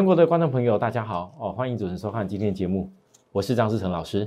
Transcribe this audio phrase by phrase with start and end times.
[0.00, 1.52] 全国的观众朋友，大家好哦！
[1.52, 2.90] 欢迎准时收看今天的节目，
[3.32, 4.26] 我是张志成老师。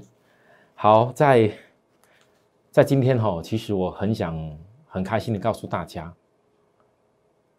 [0.75, 1.51] 好，在
[2.69, 4.55] 在今天哈，其实我很想
[4.85, 6.13] 很开心的告诉大家，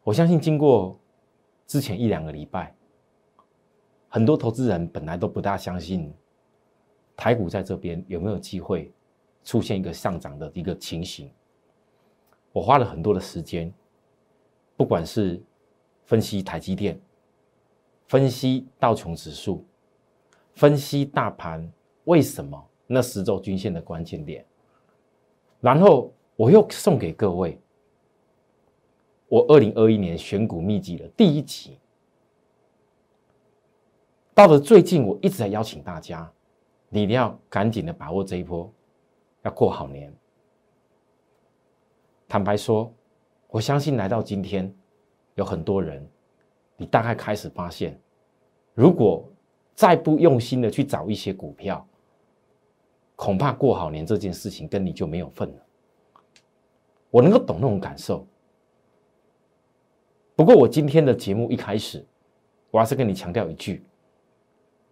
[0.04, 0.96] 我相信经过
[1.66, 2.72] 之前一两个礼拜，
[4.08, 6.14] 很多投资人本来都不大相信
[7.16, 8.92] 台股在这边有没有机会
[9.42, 11.28] 出现一个上涨的一个情形。
[12.52, 13.74] 我花了很多的时间，
[14.76, 15.42] 不管是
[16.04, 16.96] 分析台积电。
[18.06, 19.64] 分析道琼指数，
[20.54, 21.70] 分析大盘
[22.04, 24.44] 为什么那十周均线的关键点，
[25.60, 27.58] 然后我又送给各位
[29.28, 31.78] 我二零二一年选股秘籍的第一集。
[34.34, 36.30] 到了最近，我一直在邀请大家，
[36.88, 38.70] 你一定要赶紧的把握这一波，
[39.42, 40.12] 要过好年。
[42.28, 42.92] 坦白说，
[43.48, 44.72] 我相信来到今天，
[45.36, 46.04] 有很多人。
[46.76, 47.98] 你大概开始发现，
[48.74, 49.30] 如果
[49.74, 51.86] 再不用心的去找一些股票，
[53.16, 55.66] 恐怕过好年这件事情跟你就没有份了。
[57.10, 58.26] 我能够懂那种感受。
[60.34, 62.04] 不过我今天的节目一开始，
[62.72, 63.84] 我还是跟你强调一句：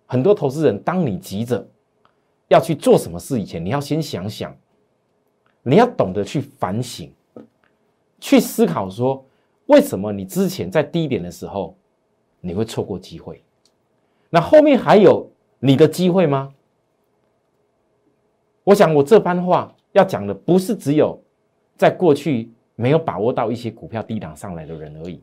[0.06, 1.68] 很多投资人，当你急着
[2.46, 4.56] 要去做什么事以前，你要先想想，
[5.62, 7.12] 你要懂得去反省，
[8.20, 9.24] 去思考说。
[9.66, 11.76] 为什么你之前在低点的时候，
[12.40, 13.42] 你会错过机会？
[14.28, 16.52] 那后面还有你的机会吗？
[18.64, 21.20] 我想我这番话要讲的不是只有
[21.76, 25.20] 在过去没有把握到一些股票低档上来的人而已，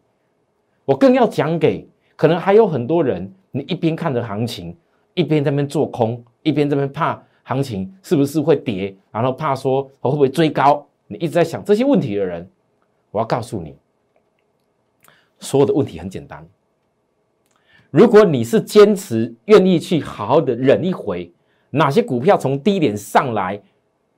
[0.86, 4.76] 我更要讲给可能还有很多人，你一边看着行情，
[5.14, 12.50] 一边在那边做空，一边这边怕行情是不是会跌，然后怕说我会不会追高，你一直在想这些问题的人，
[13.12, 13.76] 我要告诉你。
[15.40, 16.48] 所有的问题很简单。
[17.92, 21.34] 如果你是坚持愿意去好好的忍一回，
[21.72, 23.62] 哪些股票从低点上来，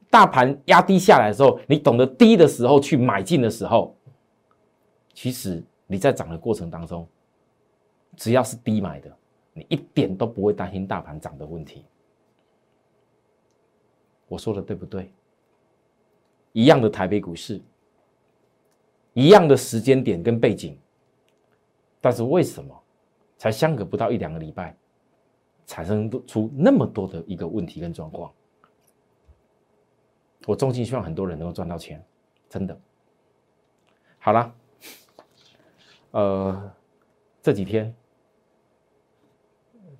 [0.10, 3.96] 大盘压低下来的时候，你懂得低的时候去买进的时候，
[5.14, 7.08] 其实你在涨的过程当中，
[8.18, 9.10] 只要是低买的，
[9.54, 11.86] 你一点都不会担心大盘涨的问题。
[14.28, 15.12] 我说的对不对？
[16.52, 17.62] 一样的台北股市，
[19.14, 20.78] 一样的时间点跟背景。
[22.02, 22.76] 但是为什么
[23.38, 24.76] 才相隔不到一两个礼拜，
[25.66, 28.34] 产生出那么多的一个问题跟状况？
[30.48, 32.04] 我衷心希望很多人能够赚到钱，
[32.50, 32.76] 真的。
[34.18, 34.56] 好了，
[36.12, 36.74] 呃，
[37.42, 37.96] 这几天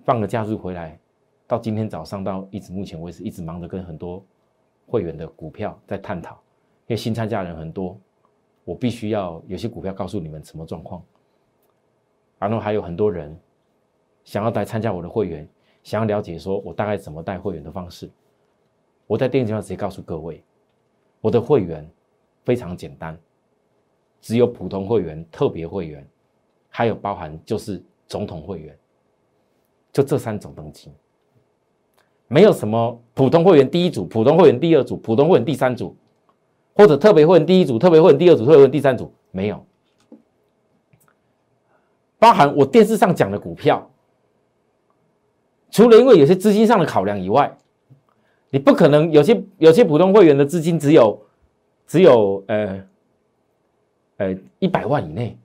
[0.04, 1.00] 放了假日回来，
[1.46, 4.26] 到今天早上到一直目前为止一直忙着跟很多
[4.88, 6.34] 会员的股票在探讨，
[6.88, 7.96] 因为新参加人很多，
[8.64, 11.04] 我必须要有些股票告诉你们什么状况。
[12.48, 13.38] 然后还有很多人
[14.24, 15.48] 想要来参加我的会员，
[15.84, 18.10] 想要了解说我大概怎么带会员的方式。
[19.06, 20.44] 我在电视上直接告诉各位，
[21.20, 21.88] 我的会员
[22.44, 23.18] 非常简单，
[24.22, 26.08] 只有普通会员、特别会员，
[26.70, 28.76] 还有包含就是总统会员，
[29.92, 30.92] 就这三种登记，
[32.28, 35.96] 没有什么普通会员第一组、普通会员第二组、普通会员第三组，
[36.74, 39.64] 或者特别会员第一组、特别会员第二组、特别会员第三组，没有。
[42.22, 43.90] 包含我电视上讲的股票，
[45.72, 47.58] 除了因为有些资金上的考量以外，
[48.52, 51.20] 你不可能有些有些普通会员的资金只有
[51.88, 52.84] 只有呃
[54.18, 55.36] 呃一百万以内，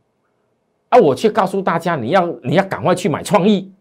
[0.91, 3.73] 啊，我却告诉大家你要你要赶快去买创意，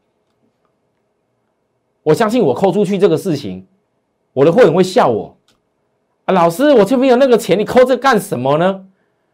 [2.02, 3.68] 我相信我扣出去这个事情，
[4.32, 5.36] 我的会员会笑我
[6.24, 8.88] 啊，老师我就没有那个钱，你扣这干什么呢？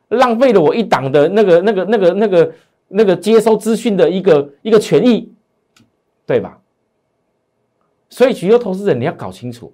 [0.08, 2.40] 浪费了我一档的那个那个那个那个。
[2.40, 2.52] 那个
[2.92, 5.34] 那个接收资讯的一个一个权益，
[6.26, 6.62] 对吧？
[8.10, 9.74] 所以许多投资人你要搞清楚，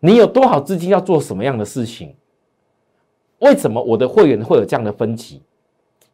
[0.00, 2.14] 你有多少资金要做什么样的事情？
[3.38, 5.42] 为什么我的会员会有这样的分歧？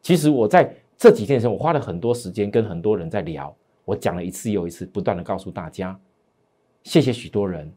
[0.00, 3.54] 其实我在这几天的时候，我花了很多时间跟很多人在聊，
[3.84, 5.98] 我讲了一次又一次，不断的告诉大家，
[6.84, 7.70] 谢谢许多人，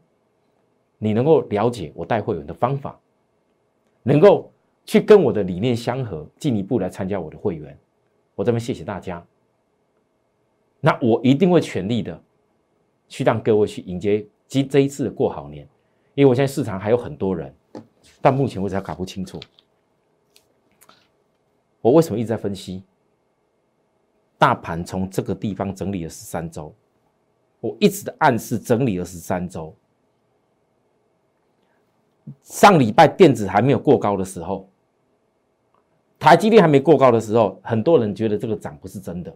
[0.98, 2.98] 你能够了解我带会员的方法，
[4.02, 4.52] 能够
[4.84, 7.76] 去跟我的理念相合，进一步来参加我的会员，
[8.34, 9.24] 我这边谢谢大家。
[10.80, 12.22] 那我一定会全力的
[13.08, 15.66] 去让各位去迎接这这一次的过好年，
[16.14, 17.54] 因为我现在市场还有很多人，
[18.20, 19.40] 但目前为止还搞不清楚。
[21.80, 22.82] 我为什么一直在分析？
[24.36, 26.74] 大盘从这个地方整理了十三周，
[27.60, 29.74] 我一直的暗示整理了十三周。
[32.42, 34.68] 上礼拜电子还没有过高的时候，
[36.24, 39.30] 台积电还没过高的时候，很多人觉得这个涨不是真的。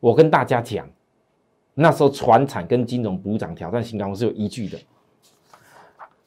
[0.00, 0.84] 我跟大家讲，
[1.74, 4.76] 那时候船产跟金融补涨挑战新高是有依据的。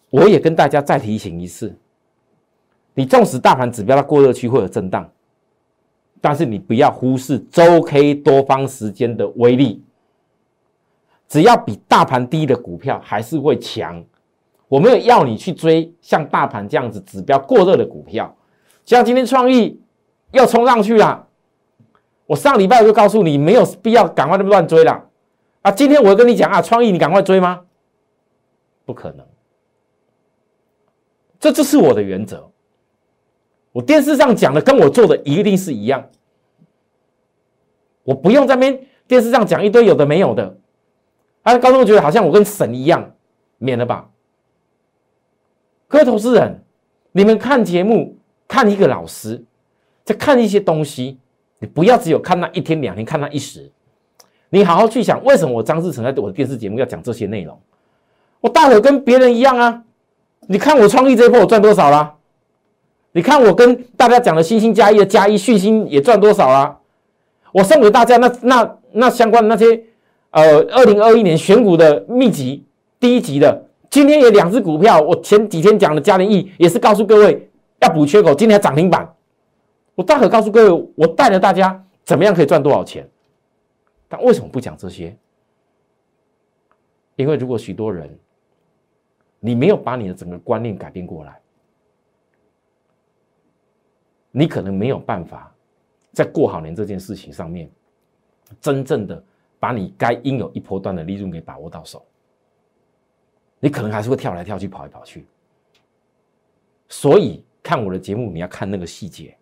[0.10, 1.76] 我也跟大家再提醒一次，
[2.94, 5.12] 你纵使大盘指标它过热区会有震荡，
[6.22, 9.84] 但是你不要忽视周 K 多方时间的威力。
[11.28, 14.02] 只要比大盘低的股票还是会强。
[14.70, 18.34] 我没有要你去追像大盘这样子指标过热的股票，
[18.88, 19.82] 像今天创意
[20.32, 21.28] 又冲上去了。
[22.26, 25.10] 我上礼拜我就告诉你，没有必要赶快那么乱追了
[25.62, 25.72] 啊！
[25.72, 27.66] 今天我跟你讲啊，创意你赶快追吗？
[28.86, 29.26] 不可能，
[31.38, 32.50] 这就是我的原则。
[33.74, 36.10] 我电视上讲的跟我做的一定是一样，
[38.04, 40.58] 我不用在边电视上讲一堆有的没有的，
[41.44, 43.12] 啊，高中觉得好像我跟神一样，
[43.58, 44.10] 免了吧。
[45.90, 46.64] 各位投资人，
[47.12, 48.17] 你们看节目
[48.48, 49.44] 看一个老师，
[50.04, 51.18] 在看一些东西。
[51.60, 53.72] 你不要只有看那一天两天，看那一时，
[54.52, 57.60] 你好好去想，为什么我张志成在我的电视节目要讲这些内容？
[58.42, 59.82] 我大伙跟别人一样啊！
[60.48, 62.14] 你看我创意这一波我赚多少啦？
[63.14, 66.78] 你看我跟大家讲的星星加一的加一讯星也赚多少啦？
[67.52, 69.82] 我送给大家那那那相关的那些
[70.30, 72.64] 呃，二零二一年选股的秘籍
[73.00, 77.47] 第一集的，今天有两只股票，我前几天讲的嘉联益也是告诉各位
[77.80, 79.14] 要补缺口，今天涨停板。
[79.96, 83.08] 我大可告诉各位，我带着大家怎么样可以赚多少钱，
[84.08, 85.18] 但为什么不讲这些？
[87.16, 88.16] 因为如果许多人
[89.40, 91.42] 你没有把你的整个观念改变过来，
[94.32, 95.52] 你可能没有办法
[96.12, 97.68] 在过好年这件事情上面，
[98.62, 99.24] 真正的
[99.60, 102.06] 把你该应有一波段的利润给把握到手，
[103.60, 105.26] 你可能还是会跳来跳去、跑来跑去。
[106.88, 109.36] 所以看我的节目，你要看那个细节。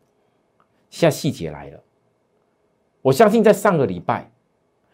[0.89, 1.79] 现在细节来了，
[3.03, 4.31] 我相信在上个礼拜，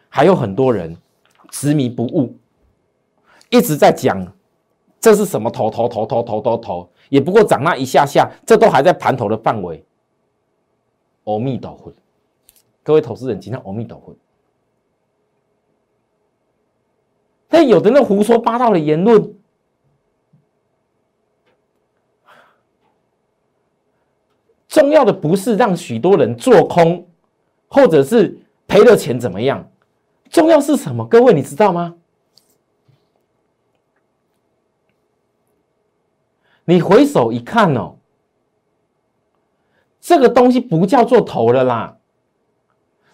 [0.09, 0.97] 还有很多人
[1.49, 2.35] 执迷不悟，
[3.49, 4.21] 一直在讲
[4.99, 9.81] 这是什么头头头头头头头，也不过涨那一下下，这都还在盘头的范围。
[11.23, 11.93] 阿弥陀佛，
[12.83, 14.13] 各位投资人，今天阿弥陀佛。
[17.47, 19.33] 但有的那胡说八道的言论。
[24.71, 27.05] 重要的不是让许多人做空，
[27.67, 29.69] 或者是赔了钱怎么样？
[30.29, 31.05] 重要是什么？
[31.05, 31.95] 各位你知道吗？
[36.63, 37.97] 你回首一看哦，
[39.99, 41.97] 这个东西不叫做头了啦。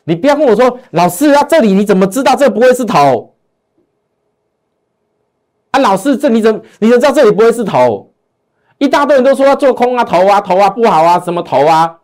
[0.03, 3.35] 你不要跟我说，老师啊，这里你怎么知道这不会是头？
[5.71, 8.06] 啊，老师，这你怎么你怎么知道这里不会是头？
[8.77, 12.01] 一大堆人都说要做空啊，投啊，投啊不好啊，什么投啊？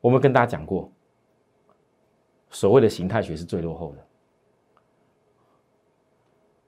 [0.00, 0.90] 我们跟大家讲过，
[2.50, 3.98] 所谓的形态学是最落后的。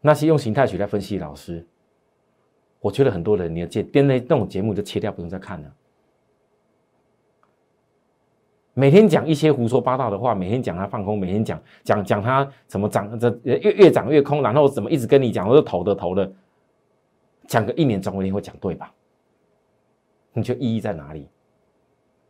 [0.01, 1.67] 那些用形态学来分析老师，
[2.81, 5.73] 我觉得很多人你要接电那那种节目就切掉，不用再看了。
[8.75, 16.31] 每天讲一些胡说八道的话，每天讲他放空，每天讲讲讲他怎么涨，这越越涨越空，然后怎么一直跟你讲，我是投的投的。
[17.47, 18.93] 讲个一年总有一天会讲对吧？
[20.33, 21.29] 你觉得意义在哪里？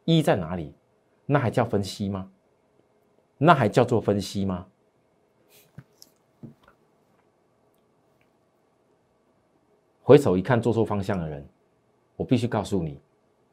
[0.05, 0.73] 意义在哪里？
[1.25, 2.31] 那还叫分析吗？
[3.39, 4.67] 那还叫做分析吗？
[10.03, 11.45] 回首一看，做错方向的人，
[12.15, 13.01] 我必须告诉你，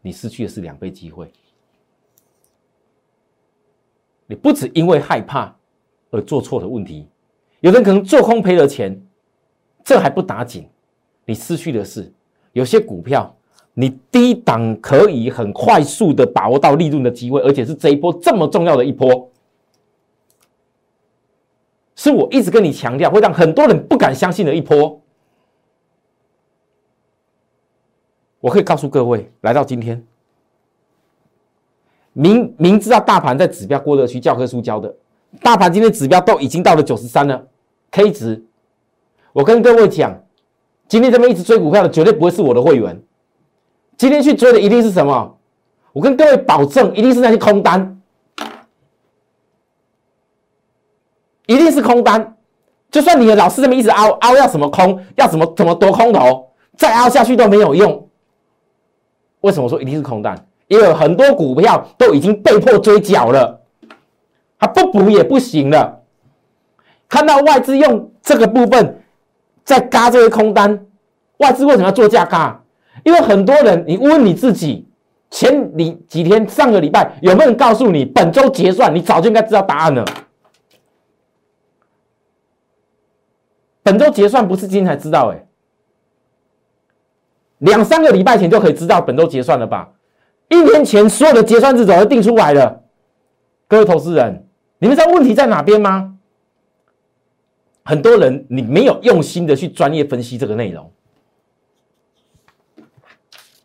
[0.01, 1.31] 你失去的是两倍机会。
[4.27, 5.55] 你不止因为害怕
[6.11, 7.09] 而做错的问题，
[7.61, 9.03] 有人可能做空赔了钱，
[9.83, 10.69] 这还不打紧。
[11.25, 12.11] 你失去的是
[12.51, 13.35] 有些股票，
[13.73, 19.31] 你低档可以很快速的把握到利润的机会，而且是这一波这么重要的一波，
[21.95, 25.01] 是我一直跟你强调，会让很多人不敢相信的一波。
[28.41, 30.05] 我可以告诉各位，来到今天，
[32.11, 34.93] 明明知道大盘在指标过热区，教科书教的，
[35.41, 37.47] 大盘今天指标都已经到了九十三了
[37.91, 38.43] ，K 值。
[39.31, 40.22] 我跟各位讲，
[40.93, 43.01] 今天这边一直追股票的，绝对不会是我的会员。
[43.97, 45.35] 今天去追的一定是什么？
[45.91, 47.99] 我跟各位保证，一定是那些空单，
[51.47, 52.37] 一定是空单。
[52.91, 58.07] 就算你的老师这么一直凹凹，要什么空，要什么怎么多空头，再凹下去都没有用。
[59.41, 60.47] 为什么说一定是空单？
[60.67, 63.59] 因为很多股票都已经被迫追缴了，
[64.59, 66.03] 它不补也不行了。
[67.09, 69.02] 看到外资用这个部分
[69.63, 70.85] 在嘎这些空单，
[71.37, 72.63] 外资为什么要做价嘎？
[73.03, 74.87] 因为很多人，你问你自己，
[75.29, 78.93] 前你几天上个礼拜有没有人告诉你本周结算？
[78.93, 80.05] 你早就应该知道答案了。
[83.81, 85.45] 本周结算不是今天才知道，哎，
[87.57, 89.89] 两三个礼拜前就可以知道本周结算了吧？
[90.49, 92.83] 一年前所有的结算日早就定出来了。
[93.67, 96.15] 各位投资人，你们知道问题在哪边吗？
[97.83, 100.91] 很多人你没有用心的去专业分析这个内容。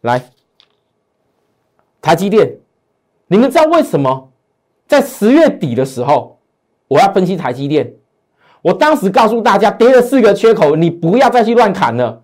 [0.02, 0.22] 来，
[2.00, 2.56] 台积电，
[3.26, 4.30] 你们知道为什么
[4.86, 6.38] 在十月底的时候
[6.86, 7.92] 我要分析台积电？
[8.60, 12.22] 我当时告诉大家，跌了四个缺口，你不要再去乱砍了。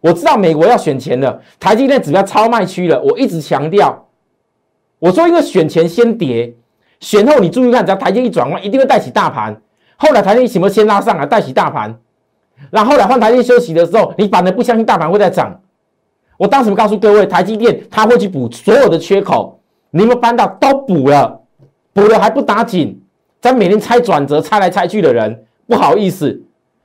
[0.00, 3.02] 我知道美国要选钱了，台积电指标超卖区了。
[3.02, 4.08] 我一直强调，
[4.98, 6.54] 我说因为选前先跌，
[7.00, 9.60] 选后你注意看，只要台积一转弯，一定会带起大盘。
[9.96, 11.98] 后来台积什么先拉上来带起大盘，
[12.70, 15.60] 然后来换台积休息的时候，你反而不相信大盘会再涨。
[16.38, 19.58] 我当时告诉各位，台积电它会去补所有的缺口，
[19.90, 21.40] 你们翻到都补了，
[21.94, 23.00] 补了还不打紧，
[23.40, 26.42] 在每天猜转折、猜来猜去的人，不好意思，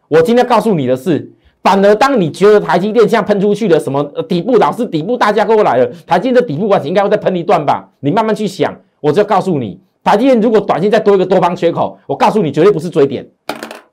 [0.08, 1.30] 我今天告诉你的是，
[1.62, 7.90] 反而当你觉得台积电像喷出去的什么底部，老是底部大家过来了，台积电的底部关系应该会再喷一段吧？
[8.00, 13.30] 你慢慢去想，我就告诉你，台积电如果短线再多一个多方缺口，我告诉你绝对不是追点，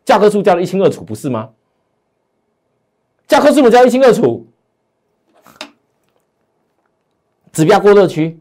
[0.05, 1.50] 教科书教的一清二楚，不是吗？
[3.27, 4.47] 教科书我教一清二楚。
[7.50, 8.38] 指标过热区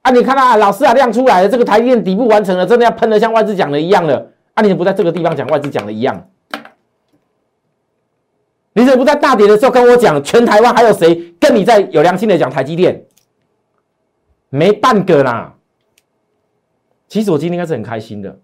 [0.00, 0.10] 啊！
[0.10, 4.62] 你看啊，老师啊，亮出来了，这个台积电底部完成了，真的要喷的像外资讲的一样了啊！
[4.62, 6.26] 你怎么不在这个地方讲外资讲的一样？
[8.72, 10.22] 你怎么不在大跌的时候跟我讲？
[10.24, 13.04] 全台湾还有谁跟你在有良心的讲台积电？
[14.50, 15.56] 没半个啦！
[17.08, 18.38] 其实我今天应该是很开心的，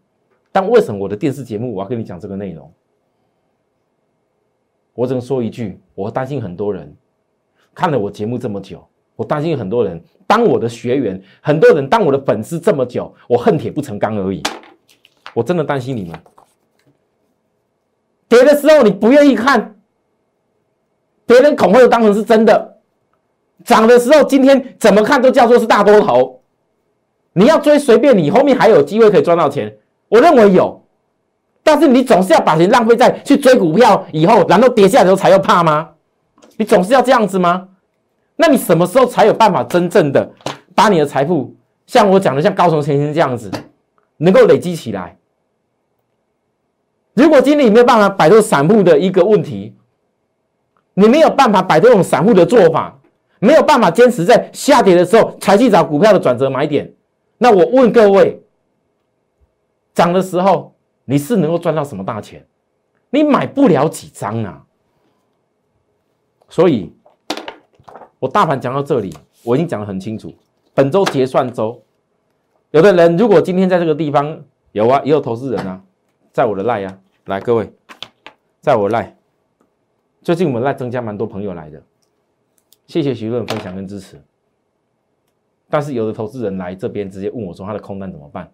[0.51, 2.73] 但为什么我的电视节目我要跟你讲这个内容？
[4.95, 6.97] 我只能说一句，我担心很多人。
[7.75, 8.83] 看了我节目这么久，
[9.15, 14.43] 我担心很多人当我的学员，很多人当我的粉丝这么久，我恨铁不成钢而已。
[15.35, 16.19] 我真的担心你们。
[18.29, 19.79] 跌的时候你不愿意看，
[21.27, 22.76] 别人恐吓当成是真的；
[23.65, 26.41] 涨的时候，今天怎么看都叫做是大多头。
[27.33, 29.77] 你要追随便你，后面还有机会可以赚到钱。
[30.09, 30.83] 我认为有，
[31.63, 35.91] 但是你总是要把钱浪费在去追股票以后，然后跌下来的时候才要怕吗？
[36.57, 37.69] 你总是要这样子吗？
[38.37, 40.31] 那你什么时候才有办法真正的
[40.75, 41.55] 把你的财富
[41.87, 43.51] 像我讲的，像高雄先生这样子，
[44.19, 45.17] 能够累积起来？
[47.15, 49.75] 如果今天你没有办法摆脱散户的一个问题，
[50.95, 52.96] 你没有办法摆脱这种散户的做法，
[53.39, 56.93] 没有办法坚持在下跌的时候才去找股票的转折买点，
[57.39, 58.43] 那我问各位，
[59.95, 60.75] 涨的时候
[61.05, 62.47] 你是能够赚到什么大钱？
[63.11, 64.65] 你买不了几张啊！
[66.49, 66.93] 所以，
[68.19, 70.35] 我大盘讲到这里，我已经讲得很清楚。
[70.75, 71.83] 本周结算周，
[72.73, 75.81] 有的人如果今天在这个地方有啊，也有投资人啊，
[76.33, 77.73] 在我的赖啊，来各位，
[78.61, 79.17] 在我赖，
[80.23, 81.83] 最近我们赖增加蛮多朋友来的，
[82.87, 84.21] 谢谢徐润分享跟支持。
[85.69, 88.51] 但是有的投资人来这边直接问我说他的空单怎么办？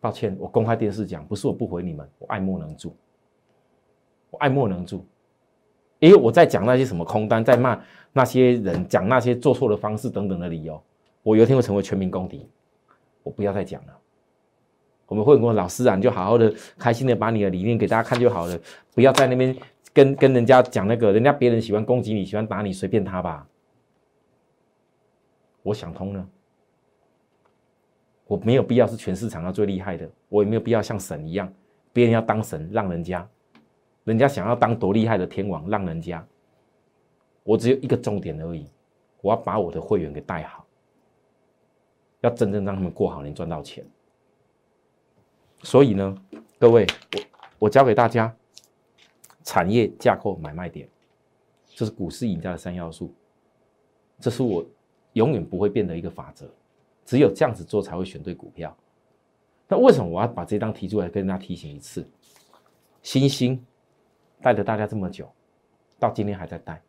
[0.00, 2.94] 抱歉，我公开电视讲，不是我不回你们，我爱莫能助，
[4.30, 5.04] 我爱莫能助。
[5.98, 10.80] 因为我在讲那些什么空单，在骂那些人，讲那些做错的方式等等的理由，
[11.22, 12.48] 我有一天会成为全民公敌，
[13.22, 13.98] 我不要再讲了。
[15.06, 18.58] 我们会跟老师啊，你就好好的、开心的把你的理念给大家看就好了，
[18.94, 19.56] 不要在那边
[19.96, 23.48] 跟跟人家讲那个，人家别人喜欢攻击你，喜欢打你，随便他吧。
[25.62, 26.28] 我想通了，
[28.26, 31.50] 我没有必要是全市场上最厉害的，我也没有必要像神一样，
[31.94, 33.26] 别人要当神，让人家。
[34.04, 36.22] 人家想要当多厉害的天王，让人家，
[37.42, 38.70] 我只有一个重点而已，
[39.22, 40.66] 我要把我的会员给带好，
[42.20, 43.82] 要真正让他们过好年，赚到钱。
[45.62, 46.14] 所以呢，
[46.58, 47.20] 各位，我
[47.60, 48.36] 我教给大家
[49.46, 50.88] 产业架构买卖点，
[51.68, 53.14] 这是股市赢家的三要素，
[54.18, 54.66] 这是我
[55.12, 56.50] 永远不会变的一个法则，
[57.04, 58.76] 只有这样子做才会选对股票。
[59.68, 62.04] 那为什么我要把这张提出来跟大家提醒一次？
[63.02, 63.64] 星星
[64.42, 65.30] 带着大家这么久，
[65.96, 66.82] 到今天还在带。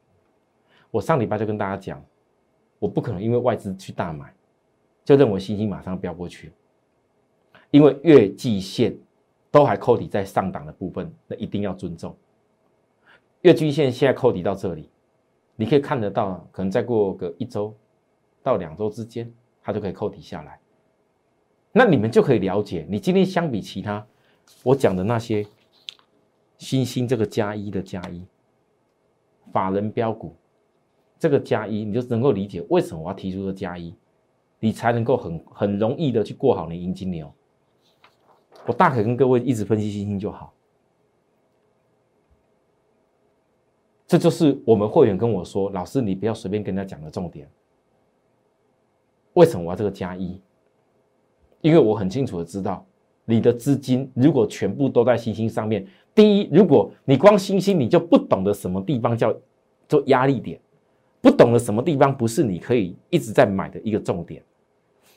[0.90, 2.04] 我上礼拜就跟大家讲，
[2.80, 4.34] 我不可能因为外资去大买，
[5.06, 6.52] 就认为星星马上飙过去，
[7.70, 8.98] 因为月季线
[9.52, 12.18] 都还扣底在上档的部分，那一定要尊重。
[13.42, 14.90] 月均线现在扣底到这里，
[15.56, 17.74] 你可以看得到，可能再过个一周
[18.42, 20.60] 到两周之间，它就可以扣底下来。
[21.72, 24.06] 那你们就可以了解，你今天相比其他
[24.64, 25.46] 我讲的那些
[26.58, 28.26] 新兴这个加一的加一
[29.52, 30.36] 法人标股，
[31.20, 33.94] 这个加一，你就能够理解为什么我要提出个加一，
[34.60, 37.32] 你才能够很很容易的去过好你银金牛。
[38.66, 40.54] 我大可跟各位一直分析星星就好。
[44.08, 47.46] 这就是我们会员跟我说：“老师，你不要随便跟他讲的重点。
[49.34, 50.40] 为什么我要这个加一？
[51.60, 52.86] 因为我很清楚的知道，
[53.26, 55.86] 你的资金如果全部都在星星上面，
[56.16, 59.36] 第一，如果你光星星，你就不懂得什么地方叫
[59.90, 60.58] 做压力点，
[61.20, 64.42] 不懂得什么地方不是你可以一直在买的一个重点，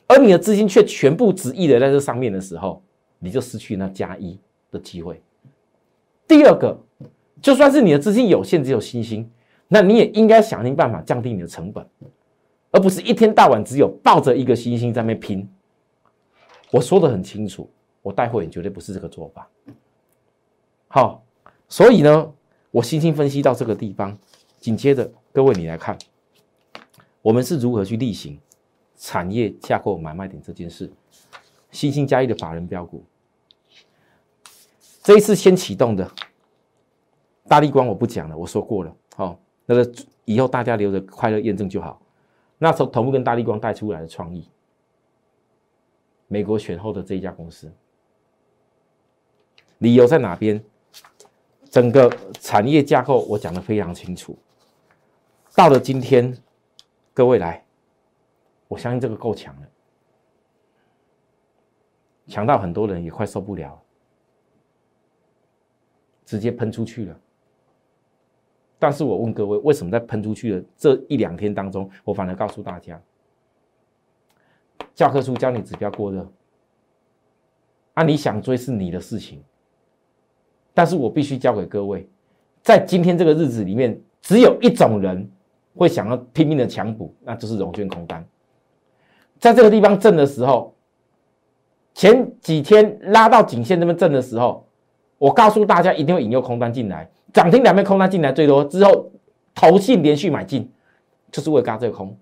[0.08, 2.82] 而你的资金却全部执意的在这上面的时候，
[3.20, 4.36] 你就失去那加一
[4.72, 5.22] 的机会。
[6.26, 6.76] 第二个。
[7.42, 9.30] 就算是你的资金有限，只有星星，
[9.68, 11.86] 那你也应该想尽办法降低你的成本，
[12.70, 15.48] 而不是一天到晚只有抱着一个星星在那拼。
[16.70, 17.68] 我说的很清楚，
[18.02, 19.48] 我带会员绝对不是这个做法。
[20.88, 21.24] 好，
[21.68, 22.32] 所以呢，
[22.70, 24.16] 我星星分析到这个地方，
[24.58, 25.96] 紧接着各位你来看，
[27.22, 28.38] 我们是如何去例行
[28.96, 30.90] 产业架构买卖点这件事。
[31.70, 33.04] 星星加一的法人标股，
[35.02, 36.10] 这一次先启动的。
[37.50, 39.92] 大力光我不讲了，我说过了，好，那个
[40.24, 42.00] 以后大家留着快乐验证就好。
[42.58, 44.48] 那时候同步跟大力光带出来的创意，
[46.28, 47.68] 美国选后的这一家公司，
[49.78, 50.62] 理由在哪边？
[51.68, 52.08] 整个
[52.40, 54.38] 产业架构我讲的非常清楚。
[55.56, 56.32] 到了今天，
[57.12, 57.64] 各位来，
[58.68, 59.68] 我相信这个够强了，
[62.28, 63.76] 强到很多人也快受不了，
[66.24, 67.20] 直接喷出去了。
[68.80, 72.98] 但是我问各位，为什么在喷出去的这一两天当中，我反而告诉大家，
[74.94, 76.26] 教科书教你指标过热，
[77.92, 79.44] 啊，你想追是你的事情，
[80.72, 82.08] 但是我必须教给各位，
[82.62, 85.30] 在今天这个日子里面，只有一种人
[85.74, 88.26] 会想要拼命的强补，那就是融券空单，
[89.38, 90.74] 在这个地方震的时候，
[91.92, 94.66] 前几天拉到颈线这边震的时候，
[95.20, 97.06] 我告诉大家一定会引诱空单进来。
[97.30, 99.10] 涨停两边空单进来最多之后，
[99.54, 100.72] 投信连续买进，
[101.30, 102.16] 就是为了嘎这个空。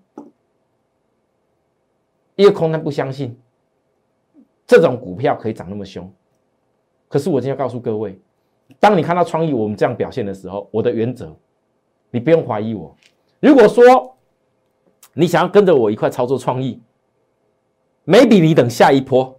[2.35, 3.39] 因为空单不相信
[4.67, 6.11] 这种股票可以涨那么凶。
[7.07, 8.19] 可是我今天告诉各位，
[8.81, 11.33] 当你看到创意我们这样表现的时候，我的原则，
[12.11, 12.93] 你不用怀疑我。
[13.39, 14.17] 如果说
[15.13, 16.81] 你想要跟着我一块操作创意
[18.05, 19.38] ，maybe 你等下一波。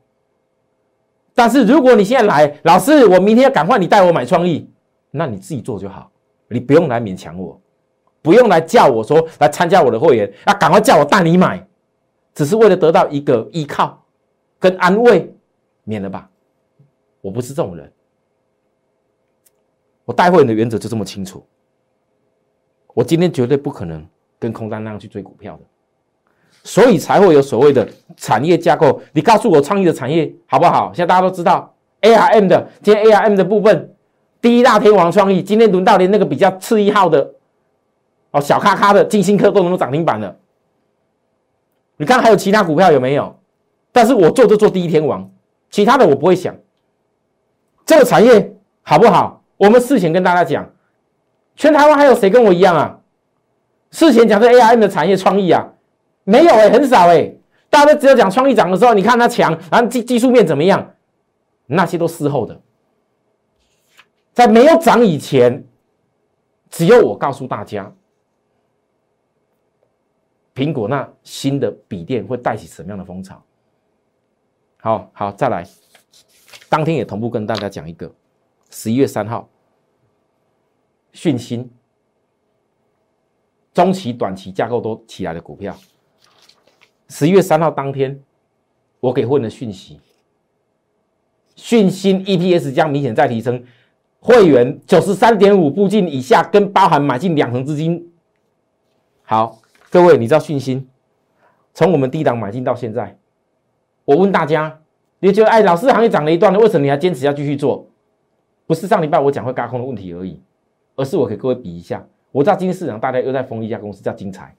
[1.40, 4.70] 但是如果你现在来，老师，我明天要赶快你带我买创意。
[5.10, 6.12] 那你自己做就好，
[6.48, 7.58] 你不用来勉强我，
[8.20, 11.66] 不用来叫我说来参加我的会员，啊，赶快叫我带你买，
[12.34, 14.04] 只是为了得到一个依靠
[14.58, 15.34] 跟安慰，
[15.84, 16.28] 免了吧，
[17.22, 17.90] 我不是这种人，
[20.04, 21.42] 我带会员的原则就这么清楚，
[22.92, 24.06] 我今天绝对不可能
[24.38, 25.62] 跟空单那样去追股票的，
[26.62, 29.00] 所以才会有所谓的产业架构。
[29.12, 30.92] 你告诉我创意的产业好不好？
[30.94, 33.94] 现在大家都知道 A R M 的，今天 A R M 的部分。
[34.40, 37.32] 第一大天王创意，今天轮到连那个比较次一号的
[38.30, 40.34] 哦，小咖咖的金星科都能够涨停板了。
[41.98, 43.36] 你看还有其他股票有没有？
[43.92, 45.30] 但是我做就做第一天王，
[45.68, 46.54] 其他的我不会想。
[47.84, 49.42] 这个产业好不好？
[49.58, 50.70] 我们事前跟大家讲，
[51.54, 52.98] 全台湾还有谁跟我一样啊？
[53.90, 55.68] 事前讲这 A I M 的产业创意啊，
[56.24, 57.32] 没有哎，很少哎。
[57.68, 60.94] 大家都只有讲创意涨的时候，你看它强，然后技技术面怎么样？
[61.66, 62.60] 那些都事后的。
[64.32, 65.64] 在没有涨以前，
[66.68, 67.92] 只有我告诉大家，
[70.52, 73.40] 苹果那新的笔电会带起什么样的风潮？
[74.78, 75.64] 好好再来，
[76.68, 78.10] 当天也同步跟大家讲一个，
[78.70, 79.48] 十一月三号，
[81.12, 81.70] 讯芯，
[83.72, 85.76] 中期、短期架构都起来的股票，
[87.10, 88.22] 十一月三号当天，
[89.00, 89.98] 我给问的讯息，
[91.56, 93.64] 讯息 EPS 将明显再提升。
[94.20, 98.12] 会员九十三点五附近以下，跟包含买进两成资金。
[99.24, 100.86] 好，各位，你知道讯息
[101.74, 103.18] 从我们低档买进到现在，
[104.04, 104.80] 我问大家，
[105.18, 107.88] 你觉得哎，老师行业涨了一段了，为什么你还坚持要继续做？
[108.68, 110.40] 不是上礼拜我讲会嘎空的问题而已，
[110.94, 112.06] 而是我给各位比一下。
[112.30, 114.54] 我知道今天市场大家又在封一家公司叫金财，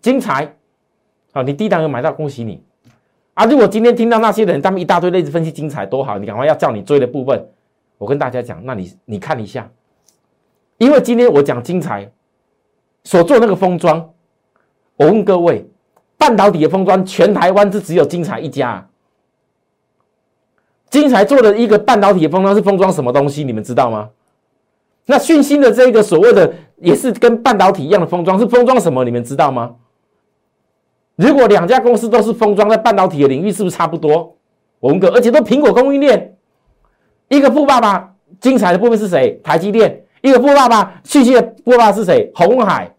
[0.00, 0.54] 金财，
[1.36, 2.62] 啊，你低档有买到，恭喜你。
[3.34, 7.46] 啊，如果今天听到那些人他们一大堆类似分析精彩多好，你赶快要叫你追的部分，
[7.98, 9.70] 我跟大家讲，那你你看一下，
[10.78, 12.10] 因为今天我讲精彩
[13.04, 14.14] 所做那个封装，
[14.96, 15.68] 我问各位，
[16.16, 18.88] 半导体的封装全台湾是只有精彩一家。
[20.88, 23.44] 精彩做的一个半导体的封装是封装什么东西？
[23.44, 24.08] 你们知道吗？
[25.04, 29.04] 那讯芯的这个所谓的也是跟半导体一样的封装，是封装什么？
[29.04, 29.76] 你们知道吗？
[31.16, 34.36] 如果两家公司都是封装在半导体的领域，是不是差不多？
[34.78, 36.36] 我问哥，而且都苹果供应链，
[37.28, 39.40] 一个富爸爸，精彩的部分是谁？
[39.42, 40.04] 台积电。
[40.22, 42.30] 一个富爸爸，讯息的富爸爸是谁？
[42.34, 42.92] 红海。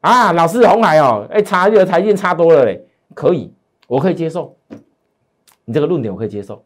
[0.00, 3.52] 啊，老师，红海哦，哎，差这个台积电差多了嘞，可以，
[3.86, 4.56] 我可以接受。
[5.64, 6.62] 你这个论点我可以接受。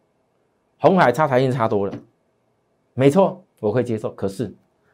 [0.78, 1.92] 红海差台积电差多了，
[2.94, 4.10] 没错，我可以接受。
[4.10, 4.52] 可是，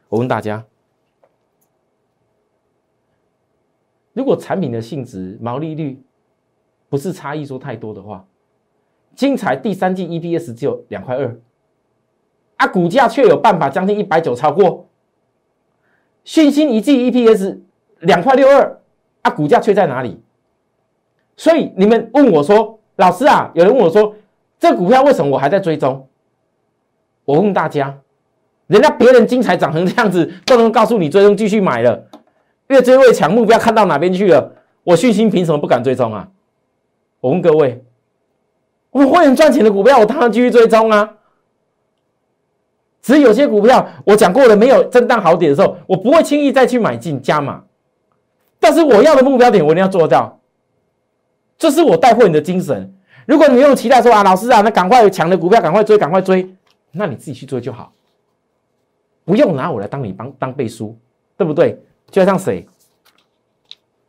[0.09, 0.65] 我问大家，
[4.19, 6.03] 如果产品的性质、毛利率
[6.89, 8.27] 不是差异说太多的话，
[9.15, 11.39] 精彩第三季 EPS 只有两块二，
[12.57, 14.89] 啊，股价却有办法将近一百九超过。
[16.25, 17.61] 讯芯一季 EPS
[18.01, 18.81] 两块六二，
[19.23, 20.21] 啊，股价却在哪里？
[21.37, 24.17] 所以你们问我说，老师啊，有人问我说。
[24.61, 26.09] 这股票为什么我还在追踪？
[27.25, 28.01] 我问大家，
[28.67, 32.08] 人家别人精彩涨成这样子，都能告诉你追踪继续买了，
[32.69, 34.53] 越追越强，目标看到哪边去了？
[34.85, 36.29] 我讯心凭什么不敢追踪啊？
[37.21, 37.85] 我问各位，
[38.91, 41.15] 我会很赚钱的股票，我当然继续追踪啊。
[43.03, 47.65] 只是有些股票，我讲过了，没有震荡好点的时候，我不会轻易再去买进加码。
[48.61, 50.39] 但是我要的目标点，我一定要做到，
[51.57, 52.95] 这是我带货你的精神。
[53.27, 56.55] 如果你用期待说啊，老师啊，那赶快抢的股票赶快追，赶快追，
[56.93, 57.93] 那你自己去追就好，
[59.25, 60.97] 不用拿我来当你帮当背书，
[61.37, 61.81] 对不对？
[62.11, 62.67] 就像谁？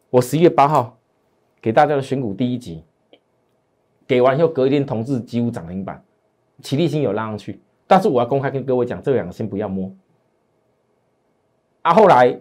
[0.10, 0.98] 我十一月八号
[1.62, 2.84] 给大家的选股第一集，
[4.08, 6.02] 给完以后隔一天同志几乎涨停板，
[6.62, 9.92] 齐力新有拉上去，但是我要公开跟各位讲，这两个先不要摸。
[11.82, 12.40] 啊，后来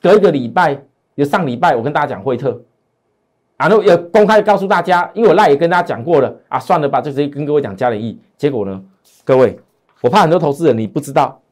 [0.00, 0.80] 隔一个礼拜，
[1.16, 2.62] 有上礼拜我跟大家讲惠特。
[3.56, 8.20] 啊，那也公开告诉大家，因为我赖也跟大家讲过了啊，算了吧，就直接跟各位讲加点亿。
[8.36, 8.84] 结果呢，
[9.24, 9.58] 各位，
[10.02, 11.42] 我怕很多投资人你不知道，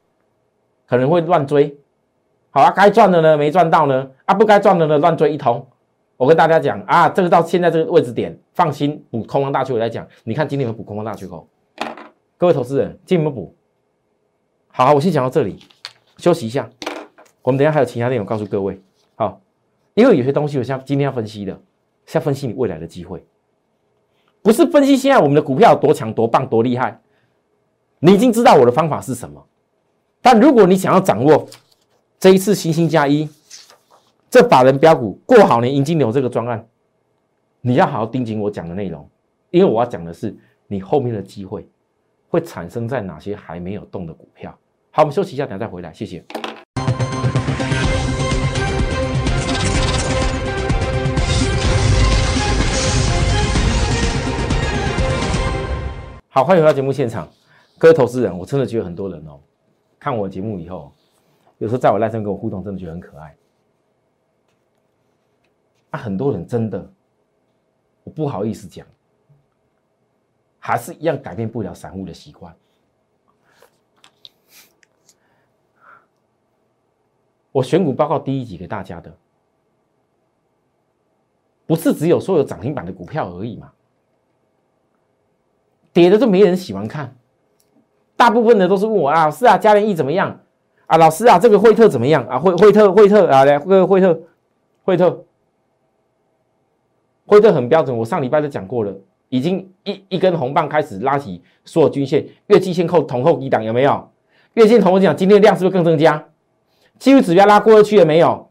[0.87, 1.77] 可能会乱追。
[2.55, 5.67] 好啊，该赚的呢没赚到呢，啊，不该赚的呢乱追一通。
[6.17, 11.49] 我跟大家讲啊，这个到现在这个位置点，放心补空方大缺口来讲，你看今天有没有补空方大缺口？
[12.39, 13.53] 各位投资人，今天有没有补？
[14.69, 15.59] 好，我先讲到这里，
[16.19, 16.71] 休息一下。
[17.43, 18.81] 我们等下还有其他内容告诉各位。
[19.17, 19.41] 好，
[19.95, 21.61] 因为有些东西我像今天要分析的。
[22.07, 23.25] 是要分析你未来的机会，
[24.43, 27.01] 不是分析现在我们的股票有多强、多棒、多厉害。
[27.99, 29.43] 你已经知道我的方法是什么，
[30.21, 31.49] 但如果你想要掌握
[32.25, 33.29] 这一次星星加一
[34.31, 36.67] 这法人标股过好年迎金牛这个专案，
[37.61, 39.07] 你要好好盯紧我讲的内容，
[39.51, 40.35] 因为我要讲的是
[40.67, 41.69] 你后面的机会
[42.31, 44.59] 会产生在哪些还没有动的股票。
[44.91, 46.25] 好，我们休息一下，等下再回来，谢谢。
[56.31, 57.29] 好，欢迎回到节目现场，
[57.77, 59.39] 各位投资人，我真的觉得很多人哦，
[60.01, 60.91] 看我节目以后，
[61.65, 63.35] 有时候在我赖上跟我互动，真的觉得很可爱。
[65.93, 66.93] 啊，很多人真的，
[68.03, 68.87] 我不好意思讲，
[70.59, 72.55] 还是一样改变不了散户的习惯。
[77.51, 79.17] 我选股报告第一集给大家的，
[81.65, 83.73] 不是只有说有涨停板的股票而已嘛？
[85.95, 87.17] 跌的都没人喜欢看，
[88.17, 90.44] 大部分的都是问我啊，是啊，嘉联益怎么样
[90.87, 90.97] 啊？
[90.97, 92.39] 老师啊，这个惠特怎么样啊？
[92.39, 94.21] 惠惠特惠特啊，来，惠惠特
[94.83, 95.25] 惠特
[97.27, 98.95] 惠特很标准，我上礼拜都讲过了，
[99.29, 104.09] 已经一一根红棒开始拉起所有均线，月季线扣同后低档有没有？
[104.55, 106.25] 月线同后低档，今天量是不是更增加？
[106.99, 108.49] 技术指标拉过去了没有？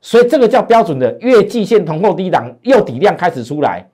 [0.00, 3.86] 所以这个叫标准的月季线同后低档，又底量开始出来，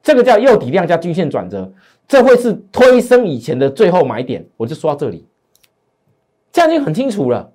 [0.00, 1.72] 这个叫又底量加均线转折。
[2.06, 5.26] 这会是推升以前的最后买点，我就说到这里，
[6.52, 7.52] 这样就很清楚了，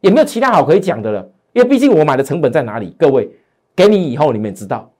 [0.00, 3.28] 也没有其他好可以讲的了，因为毕竟我买的成本在哪里，各位
[3.74, 4.90] 给你以后你们也知道。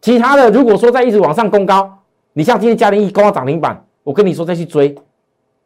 [0.00, 2.02] 其他的如果说在一直往上攻高，
[2.32, 4.94] 你像今天嘉联一攻到涨停板，我跟你说再去追，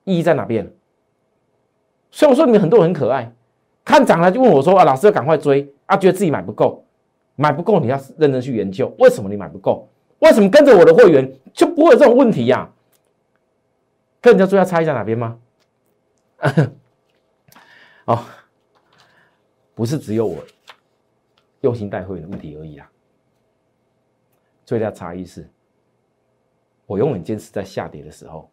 [0.04, 0.70] 意义在哪边？
[2.10, 3.32] 所以我说你们很多人很可爱，
[3.84, 6.84] 看涨了就问我说啊，老师要赶快追啊，觉得自己买不够，
[7.36, 9.88] 买不够你要认真去研究为什么你买不够。
[10.20, 12.68] 为什么跟着我的会员就不会有这种问题呀？
[14.20, 15.38] 跟人家追要差异在哪边吗？
[18.06, 18.24] 哦，
[19.74, 20.44] 不是只有我
[21.60, 22.90] 用心带会的问题而已啊。
[24.64, 25.48] 最大差异是，
[26.86, 28.48] 我永远坚持在下跌的时候，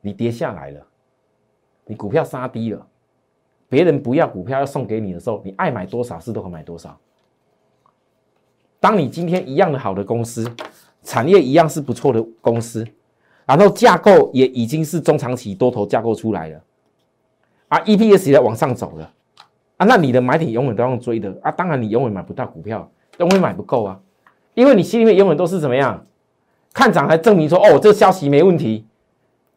[0.00, 0.86] 你跌下来了，
[1.84, 2.86] 你股票杀低了，
[3.68, 6.98] 别人不要股票要送给你的时候，你爱买多少是都可买多少。
[8.78, 10.46] 当你今天一样的好的公司，
[11.02, 12.86] 产业一样是不错的公司，
[13.46, 16.64] 然后架构也已经是中长期多头架构出来了，
[17.68, 19.12] 啊，EPS 也在往上走了，
[19.76, 21.36] 啊，那你的买点永远都要追的。
[21.42, 24.00] 啊，当然你永远买不到股票，永远买不够啊。
[24.54, 26.06] 因为你心里面永远都是怎么样，
[26.72, 28.86] 看涨还证明说哦，这消息没问题，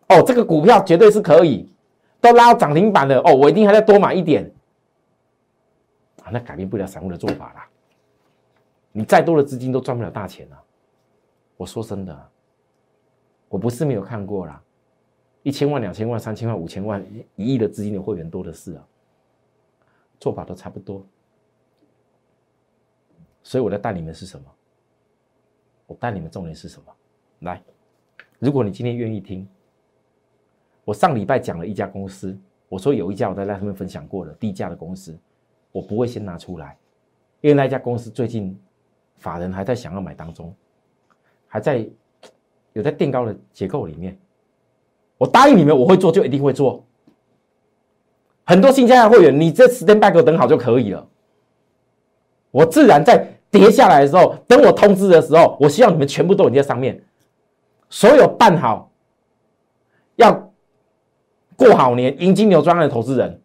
[0.08, 1.70] 哦，这个股票绝对是可以，
[2.20, 4.52] 都拉到涨停板了，哦，我一定还要多买一点，
[6.24, 7.66] 啊，那改变不了散户的做法啦。
[8.92, 10.58] 你再多的资金都赚不了大钱啊！
[11.56, 12.30] 我说真的，
[13.48, 14.62] 我不是没有看过啦，
[15.44, 18.86] 一千万、两千万、三千万、五千万、一亿的资金的会员多的是啊，
[20.20, 21.06] 做法都差不多，
[23.42, 24.46] 所以我在带你们是什么？
[25.88, 26.94] 我带你们重点是什么？
[27.40, 27.64] 来，
[28.38, 29.48] 如果你今天愿意听，
[30.84, 35.18] 我上礼拜讲了一家公司，我说有一家我在那上面分享过的低价的公司，
[35.72, 36.78] 我不会先拿出来，
[37.40, 38.60] 因为那家公司最近
[39.18, 40.54] 法人还在想要买当中，
[41.48, 41.90] 还在
[42.74, 44.20] 有在垫高的结构里面。
[45.20, 46.84] 我答应你们我会做，就一定会做。
[48.44, 51.08] 很多新加的会员，你这 stand by 等好就可以了，
[52.50, 53.36] 我自然在。
[53.52, 57.04] 跌下来的时候，等我通知的时候，我希望你们全部都已经在上面，
[57.90, 58.92] 所有办好
[60.18, 60.52] 要
[61.56, 63.42] 过好年、迎金牛专案的投资人，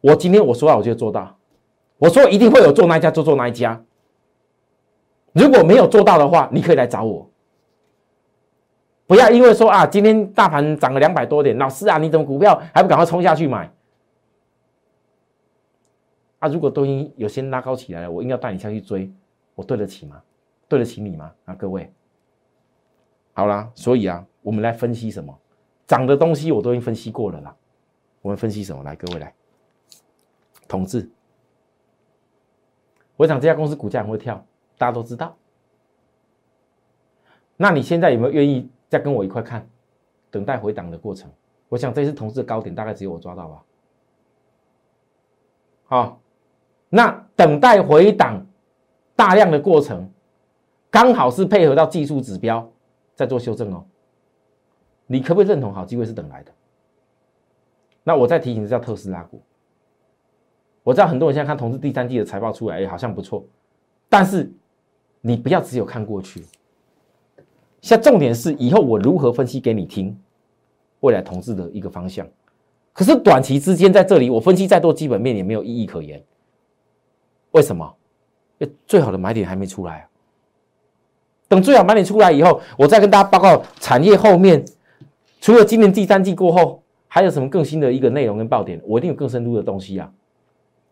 [0.00, 1.36] 我今天我说到我就做到，
[1.98, 3.84] 我说一定会有做那一家就做那一家，
[5.32, 7.28] 如果没有做到的话，你可以来找我，
[9.08, 13.72] 不要因为说啊，今天大盘涨了两百多点，老师啊，你怎么股票还不赶快冲下去买？
[16.40, 19.10] 啊，如果都已经有先拉高起来了，我硬要带你下去追，
[19.54, 20.22] 我对得起吗？
[20.68, 21.32] 对得起你吗？
[21.46, 21.90] 啊，各位，
[23.32, 25.34] 好啦，所以啊，我们来分析什么？
[25.86, 27.56] 涨的东西我都已经分析过了啦。
[28.20, 28.82] 我们分析什么？
[28.82, 29.32] 来，各位来，
[30.68, 31.10] 同志。
[33.16, 34.44] 我想这家公司股价很会跳，
[34.76, 35.34] 大家都知道。
[37.56, 39.68] 那你现在有没有愿意再跟我一块看，
[40.30, 41.30] 等待回档的过程？
[41.68, 43.64] 我想这次同志的高点大概只有我抓到吧。
[45.84, 46.20] 好。
[46.90, 48.46] 那等待回档
[49.14, 50.10] 大量的过程，
[50.90, 52.66] 刚好是配合到技术指标
[53.14, 53.84] 在做修正哦。
[55.06, 55.70] 你可不可以认同？
[55.70, 56.52] 好机会是等来的。
[58.02, 59.42] 那我再提醒，叫特斯拉股。
[60.82, 63.44] 我知道很多人现在看同志第三季的财报出来，哎，好像不错。
[64.08, 64.50] 但是
[65.20, 66.42] 你不要只有看过去。
[67.88, 70.14] 现在重点是以后我如何分析给你听，
[71.00, 72.28] 未来同志的一个方向。
[72.92, 76.22] 可是短期之间在这里，我分析再多基本面也没有意义可言。
[77.52, 77.94] 为什么？
[78.86, 80.04] 最好的买点还没出来啊！
[81.48, 84.62] 等最好买点出来以后，我再跟大家报告产业后面，
[85.40, 88.78] 除了今年第三季过后，还有什么更新的一个内容跟爆点？
[88.84, 90.12] 我一定有更深入的东西啊！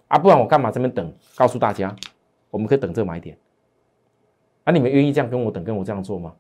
[0.08, 1.12] 啊，不然我干嘛这边等？
[1.36, 1.94] 告诉大家，
[2.48, 3.36] 我们可以等这买点。
[4.64, 6.32] 啊，你们愿意这样跟我等，跟我这样做吗？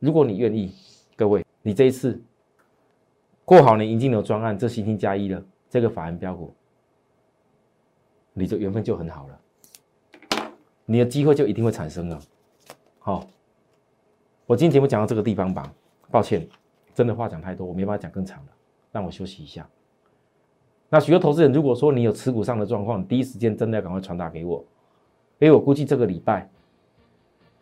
[0.00, 0.72] 如果你愿意，
[1.14, 2.20] 各位，你这一次
[3.44, 6.54] 过好年迎金牛专案，这星星加一了，这个法人标股，
[8.32, 9.40] 你的缘分就很好了。
[10.86, 12.18] 你的机会就一定会产生了。
[12.98, 13.26] 好，
[14.46, 15.70] 我今天节目讲到这个地方吧，
[16.10, 16.48] 抱歉，
[16.94, 18.52] 真的话讲太多，我没办法讲更长了，
[18.90, 19.68] 让我休息一下。
[20.88, 24.64] 那许多投资人，如果说你有持股上的状况，第一时间真的要赶快传达给我，
[25.38, 26.50] 因为我估计这个礼拜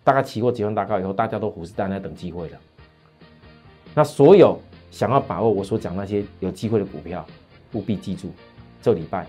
[0.05, 2.59] 大概期货结算大高以后，大家都虎视眈眈等机会了。
[3.95, 4.59] 那所有
[4.91, 7.27] 想要把握我所讲那些有机会的股票，
[7.73, 8.31] 务必记住，
[8.81, 9.27] 这礼拜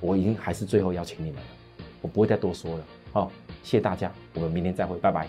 [0.00, 1.48] 我已经还是最后邀请你们了，
[2.00, 2.84] 我不会再多说了。
[3.12, 5.26] 好，谢谢大家，我们明天再会，拜拜。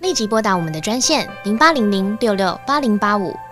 [0.00, 3.34] 立即拨打我们的专线零八零零六六八零八五